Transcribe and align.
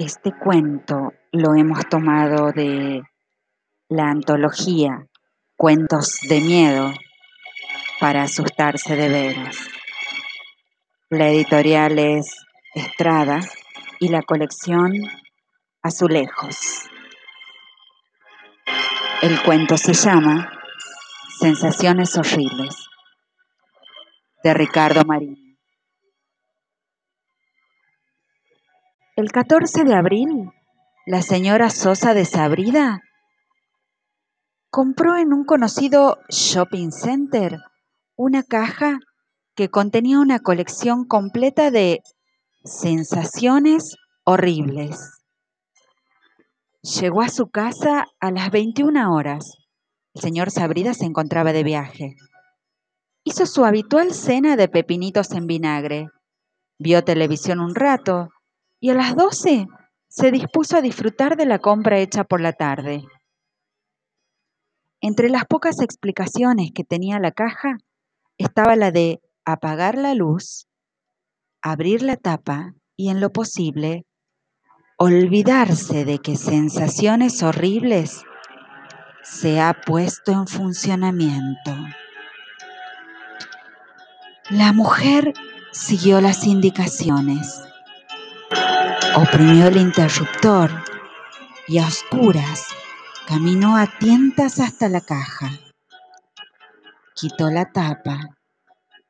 Este 0.00 0.32
cuento 0.32 1.12
lo 1.30 1.54
hemos 1.54 1.86
tomado 1.90 2.52
de 2.52 3.02
la 3.90 4.08
antología 4.08 5.06
Cuentos 5.58 6.20
de 6.26 6.40
Miedo 6.40 6.94
para 8.00 8.22
asustarse 8.22 8.96
de 8.96 9.10
veras. 9.10 9.58
La 11.10 11.28
editorial 11.28 11.98
es 11.98 12.34
Estrada 12.74 13.40
y 13.98 14.08
la 14.08 14.22
colección 14.22 14.94
Azulejos. 15.82 16.88
El 19.20 19.42
cuento 19.42 19.76
se 19.76 19.92
llama 19.92 20.50
Sensaciones 21.40 22.16
horribles 22.16 22.88
de 24.42 24.54
Ricardo 24.54 25.04
Marín. 25.04 25.49
El 29.20 29.32
14 29.32 29.84
de 29.84 29.94
abril, 29.94 30.50
la 31.04 31.20
señora 31.20 31.68
Sosa 31.68 32.14
de 32.14 32.24
Sabrida 32.24 33.02
compró 34.70 35.18
en 35.18 35.34
un 35.34 35.44
conocido 35.44 36.16
shopping 36.30 36.90
center 36.90 37.58
una 38.16 38.42
caja 38.42 38.98
que 39.54 39.68
contenía 39.68 40.20
una 40.20 40.38
colección 40.38 41.04
completa 41.04 41.70
de 41.70 42.00
sensaciones 42.64 43.94
horribles. 44.24 45.20
Llegó 46.80 47.20
a 47.20 47.28
su 47.28 47.50
casa 47.50 48.06
a 48.20 48.30
las 48.30 48.50
21 48.50 49.14
horas. 49.14 49.58
El 50.14 50.22
señor 50.22 50.50
Sabrida 50.50 50.94
se 50.94 51.04
encontraba 51.04 51.52
de 51.52 51.62
viaje. 51.62 52.16
Hizo 53.24 53.44
su 53.44 53.66
habitual 53.66 54.14
cena 54.14 54.56
de 54.56 54.68
pepinitos 54.68 55.32
en 55.32 55.46
vinagre. 55.46 56.08
Vio 56.78 57.04
televisión 57.04 57.60
un 57.60 57.74
rato 57.74 58.30
y 58.80 58.90
a 58.90 58.94
las 58.94 59.14
12 59.14 59.66
se 60.08 60.30
dispuso 60.30 60.76
a 60.76 60.80
disfrutar 60.80 61.36
de 61.36 61.46
la 61.46 61.58
compra 61.58 61.98
hecha 61.98 62.24
por 62.24 62.40
la 62.40 62.52
tarde. 62.52 63.04
Entre 65.02 65.28
las 65.28 65.44
pocas 65.44 65.80
explicaciones 65.80 66.72
que 66.74 66.84
tenía 66.84 67.18
la 67.20 67.30
caja 67.30 67.78
estaba 68.38 68.74
la 68.76 68.90
de 68.90 69.20
apagar 69.44 69.96
la 69.96 70.14
luz, 70.14 70.66
abrir 71.62 72.02
la 72.02 72.16
tapa 72.16 72.74
y 72.96 73.10
en 73.10 73.20
lo 73.20 73.30
posible 73.30 74.04
olvidarse 74.98 76.04
de 76.04 76.18
que 76.18 76.36
sensaciones 76.36 77.42
horribles 77.42 78.22
se 79.22 79.60
ha 79.60 79.72
puesto 79.72 80.32
en 80.32 80.46
funcionamiento. 80.46 81.74
La 84.50 84.72
mujer 84.72 85.32
siguió 85.72 86.20
las 86.20 86.46
indicaciones 86.46 87.62
Oprimió 89.22 89.66
el 89.66 89.76
interruptor 89.76 90.70
y 91.68 91.76
a 91.76 91.86
oscuras 91.86 92.68
caminó 93.26 93.76
a 93.76 93.86
tientas 93.98 94.58
hasta 94.60 94.88
la 94.88 95.02
caja. 95.02 95.50
Quitó 97.14 97.50
la 97.50 97.70
tapa 97.70 98.38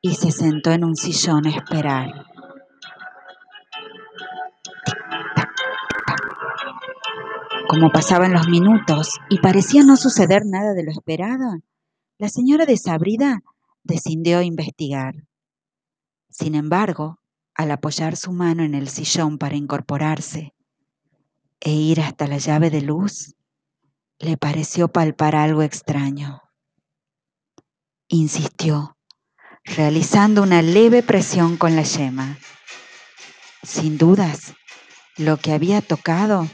y 0.01 0.15
se 0.15 0.31
sentó 0.31 0.71
en 0.71 0.83
un 0.83 0.97
sillón 0.97 1.47
a 1.47 1.51
esperar. 1.51 2.25
Como 7.69 7.89
pasaban 7.89 8.33
los 8.33 8.49
minutos 8.49 9.17
y 9.29 9.39
parecía 9.39 9.83
no 9.83 9.95
suceder 9.95 10.41
nada 10.45 10.73
de 10.73 10.83
lo 10.83 10.91
esperado, 10.91 11.61
la 12.17 12.27
señora 12.27 12.65
desabrida 12.65 13.43
decidió 13.83 14.41
investigar. 14.41 15.15
Sin 16.29 16.55
embargo, 16.55 17.20
al 17.61 17.71
apoyar 17.71 18.17
su 18.17 18.31
mano 18.31 18.63
en 18.63 18.75
el 18.75 18.89
sillón 18.89 19.37
para 19.37 19.55
incorporarse 19.55 20.53
e 21.59 21.71
ir 21.71 22.01
hasta 22.01 22.27
la 22.27 22.37
llave 22.37 22.69
de 22.69 22.81
luz, 22.81 23.35
le 24.19 24.35
pareció 24.37 24.87
palpar 24.87 25.35
algo 25.35 25.61
extraño. 25.61 26.41
Insistió, 28.07 28.97
realizando 29.63 30.41
una 30.41 30.61
leve 30.61 31.03
presión 31.03 31.57
con 31.57 31.75
la 31.75 31.83
yema. 31.83 32.37
Sin 33.63 33.97
dudas, 33.97 34.53
lo 35.17 35.37
que 35.37 35.53
había 35.53 35.81
tocado 35.81 36.47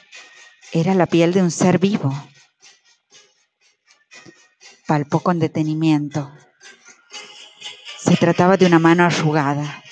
era 0.74 0.94
la 0.94 1.06
piel 1.06 1.34
de 1.34 1.42
un 1.42 1.52
ser 1.52 1.80
vivo. 1.80 2.14
Palpó 4.86 5.22
con 5.22 5.40
detenimiento. 5.40 6.32
Se 7.98 8.16
trataba 8.18 8.58
de 8.58 8.66
una 8.66 8.80
mano 8.80 9.04
arrugada, 9.04 9.84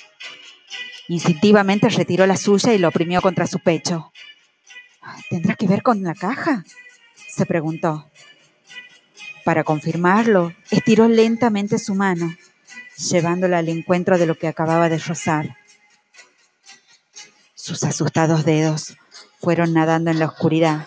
Instintivamente 1.08 1.88
retiró 1.88 2.26
la 2.26 2.36
suya 2.36 2.74
y 2.74 2.78
lo 2.78 2.88
oprimió 2.88 3.22
contra 3.22 3.46
su 3.46 3.60
pecho. 3.60 4.12
¿Tendrá 5.30 5.54
que 5.54 5.68
ver 5.68 5.82
con 5.82 6.02
la 6.02 6.14
caja? 6.14 6.64
se 7.28 7.46
preguntó. 7.46 8.10
Para 9.44 9.62
confirmarlo, 9.62 10.52
estiró 10.70 11.06
lentamente 11.06 11.78
su 11.78 11.94
mano, 11.94 12.34
llevándola 12.96 13.58
al 13.58 13.68
encuentro 13.68 14.18
de 14.18 14.26
lo 14.26 14.36
que 14.36 14.48
acababa 14.48 14.88
de 14.88 14.98
rozar. 14.98 15.56
Sus 17.54 17.84
asustados 17.84 18.44
dedos 18.44 18.96
fueron 19.40 19.72
nadando 19.72 20.10
en 20.10 20.18
la 20.18 20.26
oscuridad, 20.26 20.86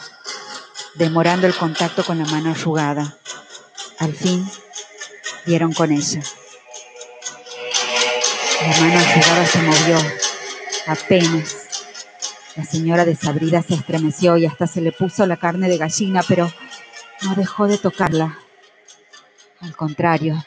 demorando 0.95 1.47
el 1.47 1.55
contacto 1.55 2.03
con 2.03 2.17
la 2.17 2.25
mano 2.25 2.51
arrugada. 2.51 3.17
Al 3.99 4.13
fin, 4.13 4.45
dieron 5.45 5.71
con 5.71 5.91
ella. 5.91 6.21
La 8.61 8.67
mano 8.81 8.99
arrugada 8.99 9.45
se 9.45 9.61
movió, 9.61 9.97
apenas. 10.87 11.55
La 12.57 12.65
señora 12.65 13.05
desabrida 13.05 13.61
se 13.61 13.75
estremeció 13.75 14.35
y 14.35 14.45
hasta 14.45 14.67
se 14.67 14.81
le 14.81 14.91
puso 14.91 15.25
la 15.25 15.37
carne 15.37 15.69
de 15.69 15.77
gallina, 15.77 16.21
pero 16.27 16.51
no 17.23 17.35
dejó 17.35 17.67
de 17.67 17.77
tocarla. 17.77 18.37
Al 19.61 19.75
contrario, 19.77 20.43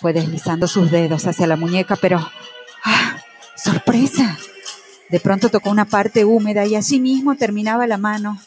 fue 0.00 0.12
deslizando 0.12 0.66
sus 0.66 0.90
dedos 0.90 1.24
hacia 1.26 1.46
la 1.46 1.56
muñeca, 1.56 1.94
pero 1.94 2.18
¡ah! 2.84 3.16
¡Sorpresa! 3.54 4.36
De 5.08 5.20
pronto 5.20 5.50
tocó 5.50 5.70
una 5.70 5.84
parte 5.84 6.24
húmeda 6.24 6.66
y 6.66 6.74
allí 6.74 6.98
mismo 6.98 7.36
terminaba 7.36 7.86
la 7.86 7.96
mano. 7.96 8.40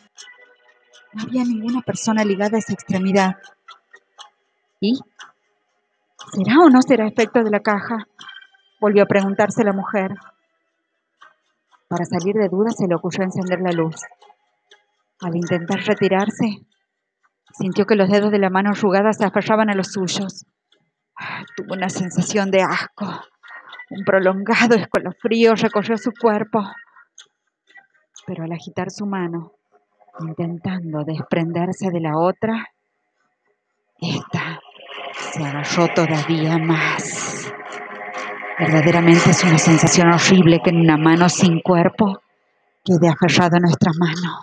No 1.13 1.23
había 1.23 1.45
ninguna 1.45 1.81
persona 1.81 2.25
ligada 2.25 2.57
a 2.57 2.59
esa 2.59 2.73
extremidad. 2.73 3.37
¿Y? 4.81 4.99
¿Será 6.33 6.59
o 6.59 6.69
no 6.69 6.81
será 6.81 7.07
efecto 7.07 7.43
de 7.43 7.49
la 7.49 7.61
caja? 7.61 8.07
Volvió 8.79 9.03
a 9.03 9.07
preguntarse 9.07 9.63
la 9.63 9.73
mujer. 9.73 10.11
Para 11.87 12.05
salir 12.05 12.35
de 12.35 12.49
dudas 12.49 12.75
se 12.77 12.87
le 12.87 12.95
ocurrió 12.95 13.23
encender 13.23 13.59
la 13.61 13.71
luz. 13.71 13.95
Al 15.21 15.35
intentar 15.35 15.79
retirarse, 15.79 16.59
sintió 17.57 17.85
que 17.85 17.95
los 17.95 18.09
dedos 18.09 18.31
de 18.31 18.39
la 18.39 18.49
mano 18.49 18.69
arrugada 18.69 19.13
se 19.13 19.25
aferraban 19.25 19.69
a 19.69 19.75
los 19.75 19.87
suyos. 19.87 20.45
Tuvo 21.55 21.73
una 21.73 21.89
sensación 21.89 22.51
de 22.51 22.61
asco. 22.61 23.05
Un 23.89 24.03
prolongado 24.03 24.75
escalofrío 24.75 25.55
recorrió 25.55 25.97
su 25.97 26.11
cuerpo. 26.11 26.61
Pero 28.27 28.43
al 28.43 28.51
agitar 28.51 28.91
su 28.91 29.05
mano, 29.05 29.53
intentando 30.19 31.03
desprenderse 31.03 31.89
de 31.89 32.01
la 32.01 32.17
otra, 32.17 32.65
esta 33.99 34.59
se 35.13 35.43
agarró 35.43 35.87
todavía 35.95 36.57
más. 36.57 37.46
Verdaderamente 38.59 39.29
es 39.29 39.43
una 39.43 39.59
sensación 39.59 40.11
horrible 40.11 40.59
que 40.63 40.71
en 40.71 40.77
una 40.77 40.97
mano 40.97 41.29
sin 41.29 41.61
cuerpo 41.61 42.21
quede 42.83 43.07
aferrado 43.07 43.57
a 43.57 43.59
nuestra 43.59 43.91
mano. 43.99 44.41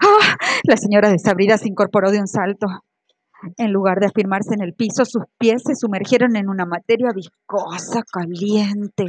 ¡Ah! 0.00 0.36
La 0.64 0.76
señora 0.76 1.10
desabrida 1.10 1.58
se 1.58 1.68
incorporó 1.68 2.10
de 2.10 2.18
un 2.18 2.26
salto. 2.26 2.66
En 3.56 3.72
lugar 3.72 4.00
de 4.00 4.06
afirmarse 4.06 4.54
en 4.54 4.62
el 4.62 4.74
piso, 4.74 5.04
sus 5.04 5.22
pies 5.38 5.62
se 5.64 5.76
sumergieron 5.76 6.34
en 6.34 6.48
una 6.48 6.66
materia 6.66 7.10
viscosa, 7.14 8.02
caliente, 8.02 9.06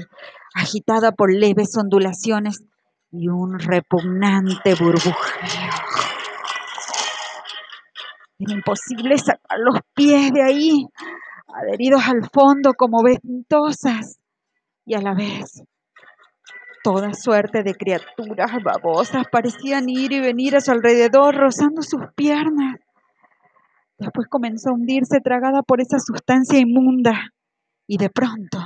agitada 0.53 1.11
por 1.11 1.33
leves 1.33 1.75
ondulaciones 1.75 2.63
y 3.11 3.27
un 3.27 3.57
repugnante 3.57 4.75
burbujeo. 4.75 5.15
Era 8.37 8.53
imposible 8.53 9.17
sacar 9.17 9.59
los 9.59 9.79
pies 9.95 10.31
de 10.31 10.43
ahí 10.43 10.87
adheridos 11.55 12.03
al 12.07 12.29
fondo 12.31 12.73
como 12.73 13.03
ventosas 13.03 14.19
y 14.85 14.95
a 14.95 15.01
la 15.01 15.13
vez 15.13 15.63
toda 16.83 17.13
suerte 17.13 17.63
de 17.63 17.75
criaturas 17.75 18.51
babosas 18.63 19.25
parecían 19.31 19.89
ir 19.89 20.11
y 20.11 20.19
venir 20.19 20.55
a 20.55 20.61
su 20.61 20.71
alrededor 20.71 21.35
rozando 21.35 21.81
sus 21.81 22.01
piernas. 22.15 22.79
Después 23.97 24.27
comenzó 24.27 24.69
a 24.69 24.73
hundirse 24.73 25.19
tragada 25.21 25.61
por 25.61 25.79
esa 25.79 25.99
sustancia 25.99 26.59
inmunda 26.59 27.31
y 27.87 27.97
de 27.97 28.09
pronto, 28.09 28.59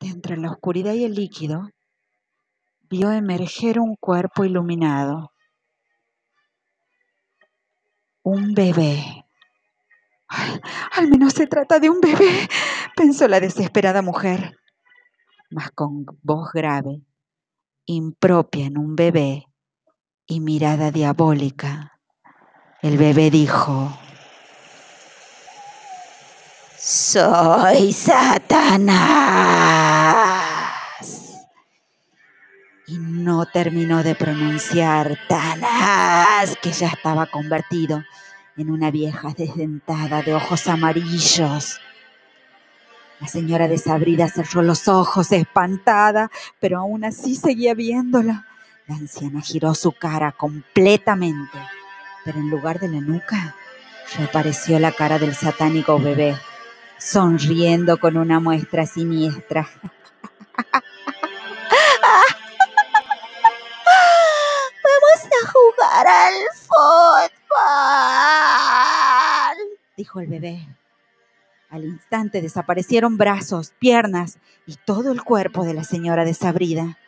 de 0.00 0.08
entre 0.08 0.36
la 0.36 0.50
oscuridad 0.50 0.92
y 0.92 1.04
el 1.04 1.14
líquido, 1.14 1.70
vio 2.90 3.10
emerger 3.12 3.80
un 3.80 3.96
cuerpo 3.96 4.44
iluminado. 4.44 5.32
Un 8.22 8.54
bebé 8.54 9.25
al 10.28 11.08
menos 11.08 11.32
se 11.32 11.46
trata 11.46 11.78
de 11.78 11.90
un 11.90 12.00
bebé, 12.00 12.48
pensó 12.96 13.28
la 13.28 13.40
desesperada 13.40 14.02
mujer, 14.02 14.58
mas 15.50 15.70
con 15.70 16.04
voz 16.22 16.50
grave 16.52 17.02
impropia 17.86 18.66
en 18.66 18.78
un 18.78 18.96
bebé 18.96 19.46
y 20.26 20.40
mirada 20.40 20.90
diabólica. 20.90 22.00
El 22.82 22.98
bebé 22.98 23.30
dijo, 23.30 23.96
soy 26.76 27.92
Satanás. 27.92 28.96
Y 32.88 32.98
no 32.98 33.46
terminó 33.46 34.04
de 34.04 34.14
pronunciar 34.14 35.18
Tanás, 35.28 36.56
que 36.62 36.70
ya 36.70 36.88
estaba 36.88 37.26
convertido 37.26 38.04
en 38.56 38.70
una 38.70 38.90
vieja 38.90 39.34
desdentada 39.36 40.22
de 40.22 40.34
ojos 40.34 40.66
amarillos. 40.66 41.80
La 43.20 43.28
señora 43.28 43.68
desabrida 43.68 44.28
cerró 44.28 44.62
los 44.62 44.88
ojos, 44.88 45.32
espantada, 45.32 46.30
pero 46.60 46.78
aún 46.78 47.04
así 47.04 47.34
seguía 47.34 47.74
viéndola. 47.74 48.46
La 48.86 48.96
anciana 48.96 49.40
giró 49.40 49.74
su 49.74 49.92
cara 49.92 50.32
completamente, 50.32 51.58
pero 52.24 52.38
en 52.38 52.50
lugar 52.50 52.78
de 52.78 52.88
la 52.88 53.00
nuca, 53.00 53.56
reapareció 54.16 54.78
la 54.78 54.92
cara 54.92 55.18
del 55.18 55.34
satánico 55.34 55.98
bebé, 55.98 56.36
sonriendo 56.98 57.98
con 57.98 58.16
una 58.16 58.38
muestra 58.38 58.86
siniestra. 58.86 59.68
El 70.20 70.28
bebé. 70.28 70.66
Al 71.68 71.84
instante 71.84 72.42
desaparecieron 72.42 73.16
brazos, 73.16 73.72
piernas 73.78 74.38
y 74.66 74.76
todo 74.76 75.12
el 75.12 75.22
cuerpo 75.22 75.64
de 75.64 75.74
la 75.74 75.84
señora 75.84 76.24
desabrida. 76.24 76.98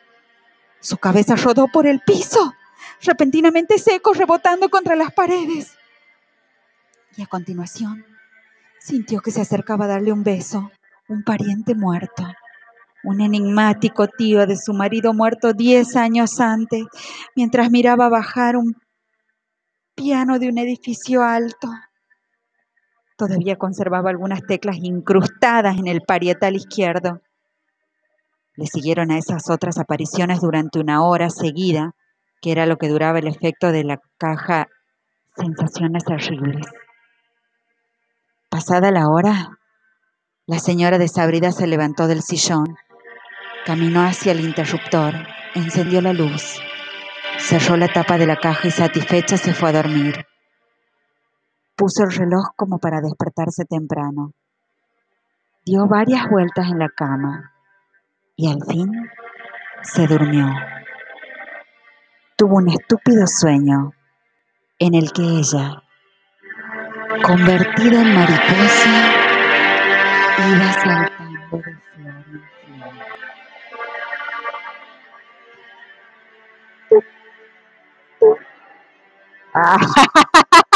Su 0.81 0.99
cabeza 0.99 1.37
rodó 1.37 1.69
por 1.69 1.87
el 1.87 2.01
piso, 2.01 2.55
repentinamente 3.03 3.79
seco, 3.79 4.15
rebotando 4.15 4.69
contra 4.69 4.97
las 4.97 5.13
paredes. 5.13 5.77
Y 7.17 7.23
a 7.23 7.27
continuación 7.27 8.05
sintió 8.81 9.21
que 9.21 9.31
se 9.31 9.41
acercaba 9.41 9.85
a 9.85 9.89
darle 9.89 10.13
un 10.13 10.25
beso, 10.25 10.71
un 11.09 11.23
pariente 11.23 11.75
muerto, 11.75 12.25
un 13.05 13.21
enigmático 13.21 14.09
tío 14.09 14.47
de 14.47 14.57
su 14.57 14.73
marido 14.73 15.15
muerto 15.15 15.53
diez 15.53 15.97
años 15.97 16.41
antes, 16.41 16.85
mientras 17.35 17.71
miraba 17.71 18.09
bajar 18.09 18.57
un 18.57 18.77
piano 19.95 20.39
de 20.39 20.49
un 20.49 20.59
edificio 20.59 21.23
alto. 21.23 21.69
Todavía 23.19 23.57
conservaba 23.57 24.11
algunas 24.11 24.43
teclas 24.47 24.77
incrustadas 24.81 25.77
en 25.77 25.89
el 25.89 26.03
parietal 26.03 26.55
izquierdo. 26.55 27.21
Le 28.55 28.67
siguieron 28.67 29.11
a 29.11 29.19
esas 29.19 29.51
otras 29.51 29.79
apariciones 29.79 30.41
durante 30.41 30.79
una 30.79 31.03
hora 31.03 31.29
seguida, 31.29 31.97
que 32.41 32.53
era 32.53 32.65
lo 32.65 32.77
que 32.77 32.89
duraba 32.89 33.19
el 33.19 33.27
efecto 33.27 33.73
de 33.73 33.83
la 33.83 34.01
caja 34.19 34.69
Sensaciones 35.37 36.05
Horribles. 36.07 36.65
Pasada 38.49 38.93
la 38.93 39.09
hora, 39.09 39.59
la 40.47 40.61
señora 40.61 40.99
desabrida 40.99 41.51
se 41.51 41.67
levantó 41.67 42.07
del 42.07 42.23
sillón, 42.23 42.77
caminó 43.67 44.03
hacia 44.03 44.31
el 44.31 44.41
interruptor, 44.41 45.15
encendió 45.57 46.01
la 46.01 46.13
luz, 46.13 46.61
cerró 47.39 47.77
la 47.77 47.89
tapa 47.89 48.17
de 48.17 48.29
la 48.29 48.37
caja 48.37 48.69
y 48.69 48.71
satisfecha 48.71 49.37
se 49.37 49.55
fue 49.55 49.71
a 49.71 49.73
dormir. 49.73 50.25
Puso 51.79 52.03
el 52.03 52.11
reloj 52.11 52.49
como 52.57 52.81
para 52.81 53.01
despertarse 53.01 53.65
temprano. 53.65 54.33
Dio 55.65 55.87
varias 55.87 56.29
vueltas 56.29 56.67
en 56.73 56.81
la 56.81 56.89
cama 56.89 57.53
y 58.35 58.51
al 58.51 58.59
fin 58.69 59.09
se 59.83 60.09
durmió. 60.09 60.49
Tuvo 62.37 62.57
un 62.57 62.71
estúpido 62.71 63.29
sueño 63.29 63.93
en 64.81 64.97
el 64.97 65.13
que 65.13 65.23
ella, 65.23 65.85
convertida 67.23 68.03
en 68.03 68.13
mariposa, 68.13 69.13
iba 70.49 70.73
saltando 70.73 71.59
de 71.59 71.63
flor 71.63 71.69
en 71.69 71.81
flor. 79.55 80.65